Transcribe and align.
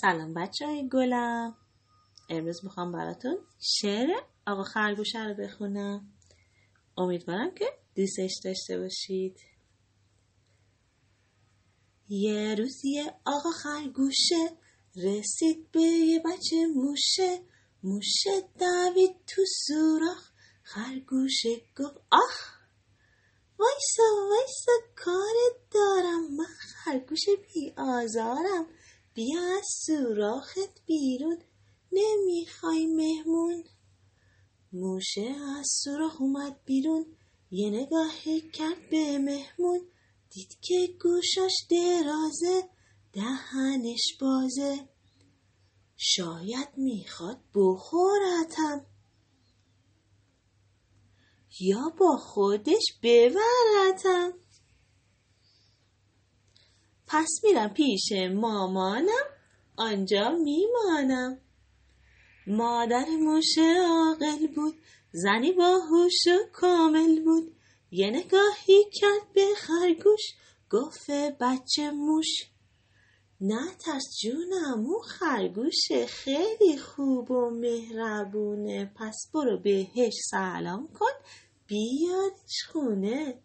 سلام 0.00 0.34
بچه 0.34 0.66
های 0.66 0.88
گلم. 0.88 1.56
امروز 2.28 2.64
می‌خوام 2.64 2.92
براتون 2.92 3.38
شعر 3.60 4.08
آقا 4.46 4.62
خرگوشه 4.62 5.24
رو 5.24 5.34
بخونم. 5.34 6.12
امیدوارم 6.96 7.54
که 7.54 7.64
دوستش 7.94 8.40
داشته 8.44 8.78
باشید. 8.78 9.36
یه 12.08 12.54
روزی 12.54 13.10
آقا 13.24 13.50
خرگوشه 13.50 14.56
رسید 14.96 15.70
به 15.70 15.80
یه 15.80 16.18
بچه 16.18 16.66
موشه. 16.74 17.42
موشه 17.82 18.40
دوید 18.58 19.16
تو 19.26 19.42
سوراخ. 19.66 20.30
خرگوشه 20.62 21.56
گفت 21.76 21.96
آخ 22.10 22.58
وایسا 23.58 24.02
وایسا 24.30 24.72
کارت 24.96 25.70
دارم. 25.70 26.36
من 26.36 26.54
خرگوش 26.84 27.20
بی 27.54 27.74
آزارم 27.76 28.66
بیا 29.18 29.40
از 29.58 29.66
سوراخت 29.86 30.86
بیرون. 30.86 31.38
نمی‌خوای 31.92 32.86
مهمون. 32.86 33.64
موشه 34.72 35.34
از 35.58 35.66
سوراخ 35.84 36.20
اومد 36.20 36.64
بیرون. 36.64 37.06
یه 37.50 37.70
نگاه 37.70 38.12
کرد 38.52 38.90
به 38.90 39.18
مهمون. 39.18 39.80
دید 40.30 40.56
که 40.60 40.88
گوشاش 41.02 41.52
درازه 41.70 42.68
دهنش 43.12 44.16
بازه. 44.20 44.88
شاید 45.96 46.68
می‌خواد 46.76 47.40
بخورتم 47.54 48.86
یا 51.60 51.92
با 52.00 52.16
خودش 52.16 52.84
ببرتم 53.02 54.32
پس 57.08 57.28
میرم 57.44 57.68
پیش 57.68 58.12
مامانم. 58.34 59.26
آنجا 59.76 60.30
میمانم. 60.30 61.40
مادر 62.46 63.06
موشه 63.20 63.74
عاقل 63.88 64.46
بود. 64.46 64.74
زنی 65.12 65.52
باهوش 65.52 66.26
و 66.26 66.50
کامل 66.52 67.24
بود. 67.24 67.54
یه 67.90 68.10
نگاهی 68.10 68.84
کرد 68.92 69.32
به 69.34 69.46
خرگوش. 69.56 70.20
گفت 70.70 71.10
بچه 71.40 71.90
موش 71.90 72.26
نه 73.40 73.74
ترس 73.78 74.04
جونم 74.22 74.86
اون 74.86 75.02
خرگوش 75.02 75.92
خیلی 76.08 76.78
خوب 76.78 77.30
و 77.30 77.50
مهربونه. 77.50 78.92
پس 78.96 79.16
برو 79.34 79.58
بهش 79.58 80.14
سلام 80.30 80.88
کن 80.88 81.12
بیادش 81.66 82.64
خونه. 82.72 83.42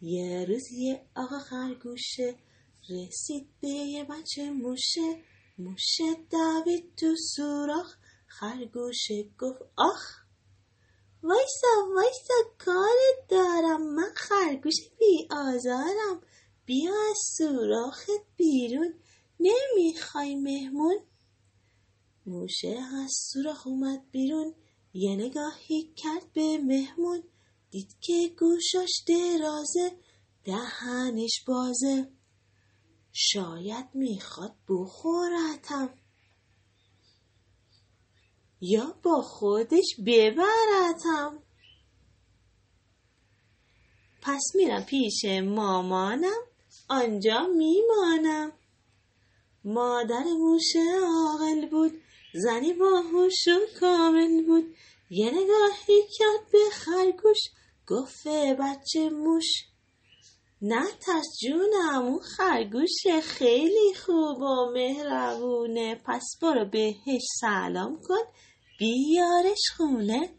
یه 0.00 0.44
روز 0.48 0.72
یه 0.72 1.06
آقا 1.16 1.38
خرگوشه 1.38 2.34
رسید 2.90 3.48
یه 3.62 4.04
بچه 4.04 4.50
موشه 4.50 5.22
موشه 5.58 6.14
دوید 6.30 6.94
تو 6.96 7.14
سوراخ 7.36 7.96
خرگوشه 8.26 9.30
گفت 9.38 9.62
آخ 9.76 10.26
وایسا 11.22 11.94
وایسا 11.94 12.34
کارت 12.58 13.28
دارم 13.28 13.94
من 13.94 14.12
خرگوش 14.16 14.74
بی 14.98 15.28
آزارم 15.30 16.20
بیا 16.66 16.92
از 17.10 17.16
سوراخت 17.38 18.10
بیرون 18.36 18.94
نمی‌خوای 19.40 20.34
مهمون؟ 20.34 20.98
موشه 22.26 22.78
از 23.04 23.10
سوراخ 23.32 23.66
اومد 23.66 24.10
بیرون 24.10 24.54
یه 24.94 25.16
نگاهی 25.16 25.92
کرد 25.96 26.32
به 26.32 26.58
مهمون 26.58 27.22
دید 27.70 27.96
که 28.00 28.34
گوشاش 28.38 28.90
درازه 29.06 29.96
دهنش 30.44 31.44
بازه. 31.46 32.15
شاید 33.18 33.86
می‌خواد 33.94 34.56
بخورتم. 34.68 35.94
یا 38.60 38.94
با 39.02 39.22
خودش 39.22 39.96
ببرتم. 40.06 41.42
پس 44.22 44.42
میرم 44.54 44.84
پیش 44.84 45.24
مامانم 45.44 46.42
آنجا 46.88 47.46
میمانم. 47.46 48.52
مادر 49.64 50.24
موشه 50.24 50.84
عاقل 51.02 51.68
بود 51.70 52.02
زنی 52.34 52.72
باهوش 52.72 53.48
و 53.48 53.80
کامل 53.80 54.46
بود. 54.46 54.76
یه 55.10 55.30
نگاهی 55.30 56.02
کرد 56.18 56.50
به 56.52 56.58
خرگوش 56.72 57.38
گفت 57.86 58.28
بچه 58.28 59.10
موش 59.10 59.46
نه 60.62 60.84
ترس 61.00 61.38
جونم 61.42 62.04
اون 62.06 62.20
خرگوش 62.20 63.06
خیلی 63.22 63.94
خوب 64.06 64.40
و 64.40 64.70
مهربونه. 64.74 65.94
پس 66.04 66.24
برو 66.42 66.64
بهش 66.64 67.22
سلام 67.40 68.00
کن. 68.08 68.24
بیارش 68.78 69.62
خونه. 69.76 70.30